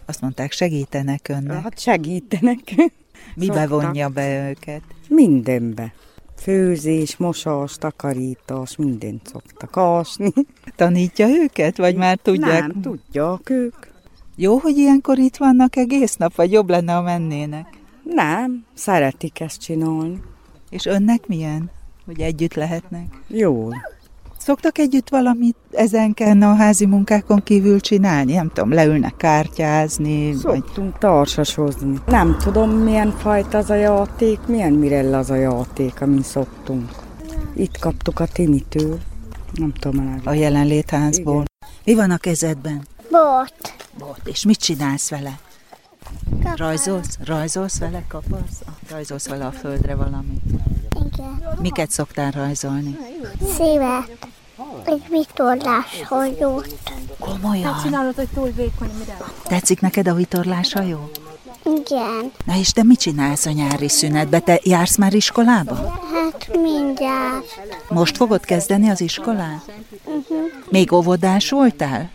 Azt 0.06 0.22
mondták, 0.22 0.52
segítenek 0.52 1.28
önnek. 1.28 1.62
Hát 1.62 1.80
segítenek. 1.80 2.60
Mibe 3.36 3.54
szoktak. 3.54 3.82
vonja 3.82 4.10
be 4.10 4.50
őket? 4.50 4.82
Mindenbe. 5.10 5.94
Főzés, 6.38 7.18
mosás, 7.18 7.76
takarítás, 7.76 8.76
mindent 8.76 9.28
szoktak 9.28 9.78
ásni. 9.78 10.32
Tanítja 10.76 11.28
őket, 11.28 11.78
vagy 11.78 11.96
már 11.96 12.18
tudják? 12.18 12.60
Nem, 12.60 12.82
tudják 12.82 13.50
ők. 13.50 13.76
Jó, 14.36 14.58
hogy 14.58 14.78
ilyenkor 14.78 15.18
itt 15.18 15.38
vannak 15.38 15.76
egész 15.76 16.16
nap, 16.16 16.36
vagy 16.36 16.52
jobb 16.52 16.70
lenne, 16.70 16.94
ha 16.94 17.02
mennének? 17.02 17.68
Nem, 18.04 18.66
szeretik 18.74 19.40
ezt 19.40 19.62
csinálni. 19.62 20.22
És 20.70 20.86
önnek 20.86 21.28
milyen, 21.28 21.72
hogy 22.06 22.22
együtt 22.22 22.54
lehetnek? 22.54 23.22
Jól. 23.28 23.76
Szoktak 24.48 24.78
együtt 24.78 25.10
valamit 25.10 25.56
ezenken 25.72 26.42
a 26.42 26.56
házi 26.56 26.86
munkákon 26.86 27.44
kívül 27.44 27.80
csinálni? 27.80 28.34
Nem 28.34 28.52
tudom, 28.54 28.74
leülnek 28.74 29.16
kártyázni, 29.18 30.32
vagy 30.32 30.64
Szoktunk 30.64 30.98
társasozni. 30.98 31.98
Nem 32.06 32.38
tudom, 32.38 32.70
milyen 32.70 33.12
fajta 33.12 33.58
az 33.58 33.70
a 33.70 33.76
játék, 33.76 34.40
milyen 34.46 34.74
mirell 34.74 35.14
az 35.14 35.30
a 35.30 35.36
játék, 35.36 36.02
amin 36.02 36.22
szoktunk. 36.22 36.92
Itt 37.56 37.78
kaptuk 37.78 38.20
a 38.20 38.26
Timitől. 38.28 39.00
Nem 39.54 39.74
tudom, 39.74 40.08
el. 40.08 40.22
a 40.24 40.34
jelenlétházból. 40.34 41.44
Mi 41.84 41.96
van 41.96 42.12
a 42.12 42.18
kezedben? 42.18 42.88
Bot. 43.12 43.76
Bot. 43.98 44.22
És 44.24 44.46
mit 44.46 44.60
csinálsz 44.60 45.10
vele? 45.10 45.40
Rajzolsz? 46.56 47.18
Rajzolsz 47.26 47.80
vele, 47.80 48.04
kaparsz? 48.08 48.62
Ah, 48.66 48.92
Rajzolsz 48.92 49.28
vele 49.28 49.46
a 49.46 49.52
földre 49.52 49.96
valamit. 49.96 50.42
Igen. 51.14 51.58
Miket 51.62 51.92
szoktál 51.92 52.32
rajzolni? 52.32 52.98
Szívet. 53.58 54.36
Egy 54.88 55.04
vitorlás 55.10 56.02
hajót. 56.06 56.76
Komolyan? 57.20 57.76
Csinálod, 57.84 58.16
hogy 58.16 58.28
túl 58.34 58.52
vékony, 58.56 58.92
mire? 59.00 59.18
Tetszik 59.44 59.82
neked 59.82 60.08
a 60.08 60.14
vitorlás 60.14 60.74
hajó? 60.74 61.10
Igen. 61.64 62.32
Na 62.46 62.56
és 62.56 62.72
te 62.72 62.84
mit 62.84 63.00
csinálsz 63.00 63.46
a 63.46 63.52
nyári 63.52 63.90
szünetbe? 63.90 64.40
Te 64.40 64.60
jársz 64.64 64.98
már 64.98 65.14
iskolába? 65.14 66.00
Hát 66.14 66.50
mindjárt. 66.62 67.60
Most 67.90 68.18
fogod 68.18 68.46
kezdeni 68.46 68.90
az 68.90 69.02
iskolát? 69.02 69.72
Még 70.70 70.92
óvodás 70.92 71.50
voltál? 71.50 72.10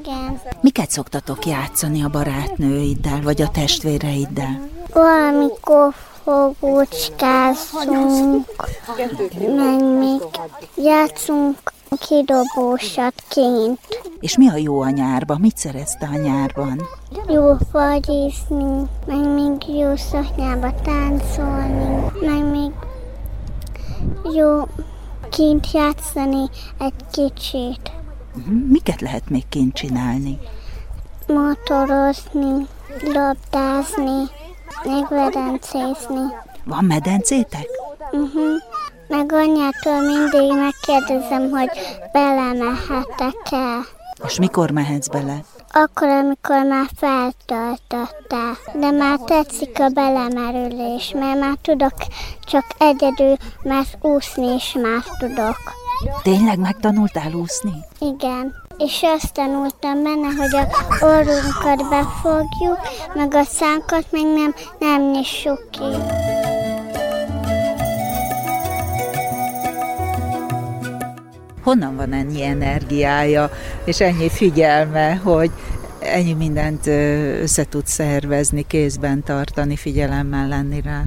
Igen. 0.00 0.40
Miket 0.60 0.90
szoktatok 0.90 1.46
játszani 1.46 2.02
a 2.02 2.08
barátnőiddel, 2.08 3.20
vagy 3.22 3.42
a 3.42 3.48
testvéreiddel? 3.48 4.68
Valamikor 4.92 5.94
fogócskázunk, 6.24 8.46
meg 9.56 9.98
még 9.98 10.20
játszunk 10.76 11.72
kidobósat 11.96 13.14
kint. 13.28 13.78
És 14.20 14.36
mi 14.36 14.48
a 14.48 14.56
jó 14.56 14.80
a 14.80 14.90
nyárban? 14.90 15.40
Mit 15.40 15.56
szerezte 15.56 16.08
a 16.12 16.16
nyárban? 16.16 16.82
Jó 17.28 17.56
fagyizni, 17.72 18.82
meg 19.06 19.34
még 19.34 19.76
jó 19.78 19.96
szaknyába 19.96 20.72
táncolni, 20.82 22.10
meg 22.20 22.50
még 22.50 22.70
jó 24.34 24.62
kint 25.30 25.70
játszani 25.72 26.48
egy 26.78 26.92
kicsit, 27.10 27.92
Miket 28.68 29.00
lehet 29.00 29.30
még 29.30 29.48
kint 29.48 29.74
csinálni? 29.74 30.38
motorozni, 31.26 32.66
labdázni, 33.12 34.22
meg 34.84 35.08
vedencézni. 35.08 36.20
Van 36.64 36.84
medencétek? 36.84 37.66
Uh-huh. 38.12 38.52
Meg 39.08 39.32
anyától 39.32 40.00
mindig 40.00 40.52
megkérdezem, 40.52 41.50
hogy 41.50 41.70
belemehetek-e. 42.12 43.78
És 44.26 44.38
mikor 44.38 44.70
mehetsz 44.70 45.08
bele? 45.08 45.44
Akkor, 45.72 46.08
amikor 46.08 46.64
már 46.64 46.86
feltöltötte. 46.96 48.58
De 48.74 48.90
már 48.90 49.18
tetszik 49.18 49.80
a 49.80 49.88
belemerülés, 49.88 51.12
mert 51.18 51.38
már 51.38 51.56
tudok 51.62 51.92
csak 52.46 52.64
egyedül, 52.78 53.36
mert 53.62 53.98
úszni 54.00 54.54
is 54.54 54.76
már 54.82 55.02
tudok. 55.18 55.56
Tényleg 56.22 56.58
megtanultál 56.58 57.32
úszni? 57.32 57.72
Igen. 57.98 58.54
És 58.78 59.02
azt 59.02 59.32
tanultam 59.32 60.02
benne, 60.02 60.28
hogy 60.38 60.54
a 60.54 61.04
orrunkat 61.04 61.88
befogjuk, 61.88 62.78
meg 63.14 63.34
a 63.34 63.42
szánkat 63.44 64.06
meg 64.10 64.22
nem, 64.22 64.54
nem 64.78 65.10
nyissuk 65.10 65.70
ki. 65.70 65.84
Honnan 71.64 71.96
van 71.96 72.12
ennyi 72.12 72.42
energiája, 72.42 73.50
és 73.84 74.00
ennyi 74.00 74.28
figyelme, 74.28 75.14
hogy 75.14 75.50
ennyi 76.00 76.32
mindent 76.32 76.86
össze 77.40 77.64
tud 77.64 77.86
szervezni, 77.86 78.66
kézben 78.66 79.22
tartani, 79.22 79.76
figyelemmel 79.76 80.48
lenni 80.48 80.80
rá? 80.80 81.02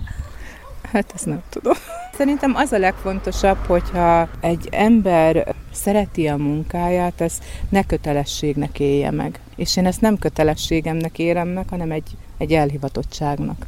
Hát 0.91 1.11
ezt 1.15 1.25
nem 1.25 1.41
tudom. 1.49 1.73
Szerintem 2.17 2.55
az 2.55 2.71
a 2.71 2.77
legfontosabb, 2.77 3.57
hogyha 3.57 4.29
egy 4.39 4.67
ember 4.71 5.55
szereti 5.73 6.27
a 6.27 6.37
munkáját, 6.37 7.21
ez 7.21 7.33
ne 7.69 7.83
kötelességnek 7.83 8.79
élje 8.79 9.11
meg. 9.11 9.39
És 9.55 9.77
én 9.77 9.85
ezt 9.85 10.01
nem 10.01 10.17
kötelességemnek 10.17 11.19
érem 11.19 11.47
meg, 11.47 11.65
hanem 11.69 11.91
egy, 11.91 12.17
egy 12.37 12.51
elhivatottságnak. 12.51 13.65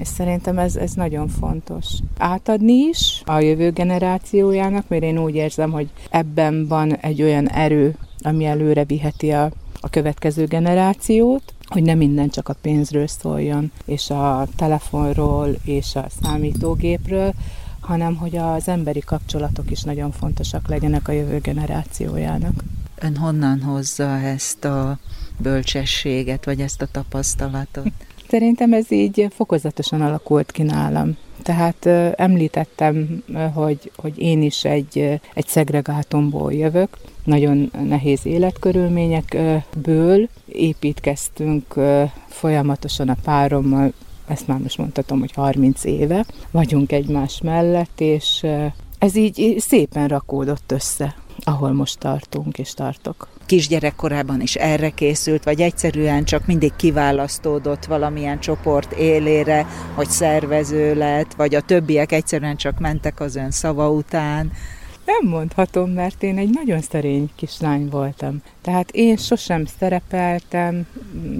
És 0.00 0.08
szerintem 0.08 0.58
ez, 0.58 0.76
ez 0.76 0.92
nagyon 0.92 1.28
fontos. 1.28 1.86
Átadni 2.18 2.72
is 2.72 3.22
a 3.24 3.38
jövő 3.38 3.70
generációjának, 3.70 4.88
mert 4.88 5.02
én 5.02 5.18
úgy 5.18 5.34
érzem, 5.34 5.70
hogy 5.70 5.90
ebben 6.10 6.66
van 6.66 6.96
egy 6.96 7.22
olyan 7.22 7.48
erő, 7.48 7.96
ami 8.20 8.44
előre 8.44 8.84
viheti 8.84 9.30
a, 9.30 9.50
a 9.80 9.88
következő 9.88 10.44
generációt, 10.44 11.54
hogy 11.64 11.82
nem 11.82 11.98
minden 11.98 12.28
csak 12.28 12.48
a 12.48 12.56
pénzről 12.60 13.06
szóljon, 13.06 13.72
és 13.84 14.10
a 14.10 14.46
telefonról, 14.56 15.48
és 15.64 15.94
a 15.94 16.06
számítógépről, 16.22 17.32
hanem 17.80 18.16
hogy 18.16 18.36
az 18.36 18.68
emberi 18.68 19.00
kapcsolatok 19.00 19.70
is 19.70 19.82
nagyon 19.82 20.10
fontosak 20.10 20.68
legyenek 20.68 21.08
a 21.08 21.12
jövő 21.12 21.38
generációjának. 21.38 22.64
Ön 22.94 23.16
honnan 23.16 23.62
hozza 23.62 24.08
ezt 24.08 24.64
a 24.64 24.98
bölcsességet, 25.38 26.44
vagy 26.44 26.60
ezt 26.60 26.82
a 26.82 26.86
tapasztalatot? 26.86 27.92
Szerintem 28.30 28.72
ez 28.72 28.90
így 28.90 29.26
fokozatosan 29.30 30.00
alakult 30.00 30.50
ki 30.50 30.62
nálam. 30.62 31.16
Tehát 31.42 31.86
említettem, 32.16 33.22
hogy, 33.54 33.90
hogy 33.96 34.18
én 34.18 34.42
is 34.42 34.64
egy, 34.64 35.20
egy 35.34 35.46
szegregátumból 35.46 36.52
jövök, 36.52 36.98
nagyon 37.24 37.70
nehéz 37.88 38.26
életkörülményekből 38.26 40.28
építkeztünk 40.46 41.74
folyamatosan 42.26 43.08
a 43.08 43.16
párommal, 43.24 43.92
ezt 44.26 44.46
már 44.46 44.58
most 44.58 44.78
mondhatom, 44.78 45.18
hogy 45.18 45.32
30 45.32 45.84
éve 45.84 46.26
vagyunk 46.50 46.92
egymás 46.92 47.40
mellett, 47.42 48.00
és 48.00 48.46
ez 48.98 49.16
így 49.16 49.56
szépen 49.58 50.08
rakódott 50.08 50.72
össze, 50.72 51.14
ahol 51.38 51.72
most 51.72 51.98
tartunk 51.98 52.58
és 52.58 52.74
tartok. 52.74 53.28
Kisgyerekkorában 53.50 54.40
is 54.40 54.54
erre 54.54 54.90
készült, 54.90 55.44
vagy 55.44 55.60
egyszerűen 55.60 56.24
csak 56.24 56.46
mindig 56.46 56.72
kiválasztódott 56.76 57.84
valamilyen 57.84 58.40
csoport 58.40 58.92
élére, 58.92 59.66
hogy 59.94 60.08
szervező 60.08 60.94
lett, 60.94 61.34
vagy 61.34 61.54
a 61.54 61.60
többiek 61.60 62.12
egyszerűen 62.12 62.56
csak 62.56 62.78
mentek 62.78 63.20
az 63.20 63.36
ön 63.36 63.50
szava 63.50 63.90
után. 63.90 64.52
Nem 65.04 65.30
mondhatom, 65.30 65.90
mert 65.90 66.22
én 66.22 66.38
egy 66.38 66.50
nagyon 66.50 66.80
szerény 66.80 67.30
kislány 67.36 67.88
voltam. 67.88 68.42
Tehát 68.60 68.90
én 68.90 69.16
sosem 69.16 69.64
szerepeltem, 69.78 70.86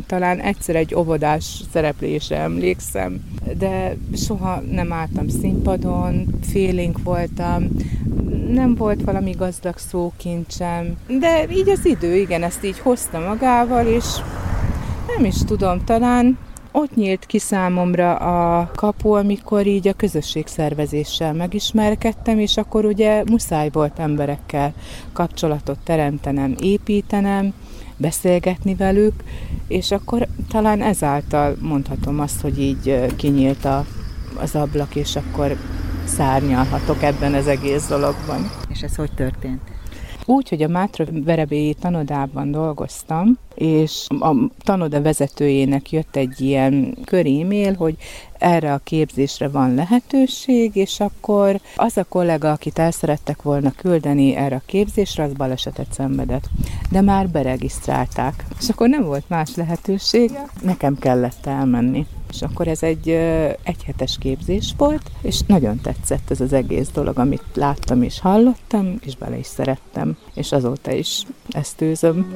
talán 0.07 0.41
egyszer 0.41 0.77
egy 0.77 0.95
óvodás 0.95 1.61
szereplésre 1.73 2.37
emlékszem, 2.37 3.25
de 3.59 3.97
soha 4.17 4.61
nem 4.71 4.93
álltam 4.93 5.29
színpadon, 5.29 6.27
félénk 6.51 7.03
voltam, 7.03 7.69
nem 8.49 8.75
volt 8.75 9.03
valami 9.03 9.31
gazdag 9.31 9.79
szókincsem, 9.79 10.97
de 11.21 11.47
így 11.51 11.69
az 11.69 11.85
idő, 11.85 12.17
igen, 12.17 12.43
ezt 12.43 12.65
így 12.65 12.79
hozta 12.79 13.19
magával, 13.19 13.87
és 13.87 14.05
nem 15.17 15.25
is 15.25 15.45
tudom, 15.45 15.85
talán 15.85 16.39
ott 16.73 16.95
nyílt 16.95 17.27
ki 17.27 17.39
számomra 17.39 18.17
a 18.17 18.71
kapu, 18.75 19.13
amikor 19.13 19.67
így 19.67 19.89
a 19.89 19.93
közösségszervezéssel 19.93 21.33
megismerkedtem, 21.33 22.39
és 22.39 22.57
akkor 22.57 22.85
ugye 22.85 23.23
muszáj 23.31 23.69
volt 23.73 23.99
emberekkel 23.99 24.73
kapcsolatot 25.13 25.79
teremtenem, 25.85 26.55
építenem, 26.61 27.53
beszélgetni 27.97 28.75
velük, 28.75 29.15
és 29.69 29.91
akkor 29.91 30.27
talán 30.49 30.83
ezáltal 30.83 31.57
mondhatom 31.61 32.21
azt, 32.21 32.41
hogy 32.41 32.61
így 32.61 33.17
kinyílt 33.17 33.65
a, 33.65 33.85
az 34.37 34.55
ablak, 34.55 34.97
és 34.97 35.17
akkor 35.17 35.57
szárnyalhatok 36.05 37.03
ebben 37.03 37.35
az 37.35 37.47
egész 37.47 37.87
dologban. 37.87 38.51
És 38.69 38.83
ez 38.83 38.97
hogy 38.97 39.13
történt? 39.13 39.61
Úgy, 40.25 40.49
hogy 40.49 40.63
a 40.63 40.69
Mátra 40.69 41.05
Verebélyi 41.11 41.75
tanodában 41.75 42.51
dolgoztam, 42.51 43.39
és 43.55 44.07
a 44.21 44.35
tanoda 44.59 45.03
vezetőjének 45.03 45.93
jött 45.93 46.17
egy 46.17 46.41
ilyen 46.41 46.97
körémél, 47.05 47.75
hogy 47.75 47.97
erre 48.41 48.73
a 48.73 48.81
képzésre 48.85 49.49
van 49.49 49.75
lehetőség, 49.75 50.77
és 50.77 51.01
akkor 51.01 51.61
az 51.77 51.97
a 51.97 52.05
kollega, 52.09 52.51
akit 52.51 52.79
el 52.79 52.91
szerettek 52.91 53.43
volna 53.43 53.73
küldeni 53.77 54.35
erre 54.37 54.57
a 54.57 54.63
képzésre, 54.67 55.23
az 55.23 55.33
balesetet 55.33 55.93
szenvedett. 55.93 56.49
De 56.91 57.01
már 57.01 57.29
beregisztrálták. 57.29 58.45
És 58.61 58.69
akkor 58.69 58.89
nem 58.89 59.05
volt 59.05 59.29
más 59.29 59.55
lehetőség, 59.55 60.31
nekem 60.63 60.99
kellett 60.99 61.47
elmenni. 61.47 62.07
És 62.33 62.43
akkor 62.43 62.69
ez 62.69 62.83
egy 62.83 63.09
egyhetes 63.63 64.19
képzés 64.19 64.75
volt, 64.77 65.11
és 65.23 65.41
nagyon 65.47 65.81
tetszett 65.81 66.31
ez 66.31 66.41
az 66.41 66.53
egész 66.53 66.89
dolog, 66.89 67.19
amit 67.19 67.43
láttam 67.55 68.03
és 68.03 68.21
hallottam, 68.21 68.99
és 69.05 69.17
bele 69.17 69.37
is 69.37 69.47
szerettem, 69.47 70.17
és 70.35 70.53
azóta 70.53 70.93
is 70.93 71.23
ezt 71.49 71.81
űzöm. 71.81 72.33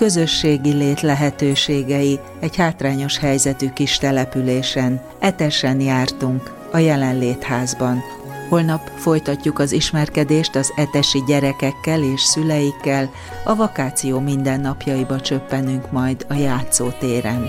Közösségi 0.00 0.72
lét 0.72 1.00
lehetőségei 1.00 2.18
egy 2.40 2.56
hátrányos 2.56 3.18
helyzetű 3.18 3.68
kis 3.68 3.98
településen. 3.98 5.00
Etesen 5.18 5.80
jártunk, 5.80 6.68
a 6.72 6.78
jelenlétházban. 6.78 8.02
Holnap 8.48 8.90
folytatjuk 8.96 9.58
az 9.58 9.72
ismerkedést 9.72 10.54
az 10.54 10.72
etesi 10.76 11.22
gyerekekkel 11.26 12.02
és 12.02 12.20
szüleikkel, 12.20 13.10
a 13.44 13.54
vakáció 13.54 14.20
mindennapjaiba 14.20 15.20
csöppenünk 15.20 15.90
majd 15.90 16.26
a 16.28 16.34
játszótéren. 16.34 17.48